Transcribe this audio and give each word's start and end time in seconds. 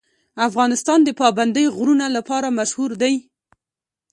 افغانستان 0.47 0.99
د 1.03 1.09
پابندی 1.21 1.65
غرونه 1.77 2.05
لپاره 2.17 2.55
مشهور 2.59 2.91
دی. 3.01 3.15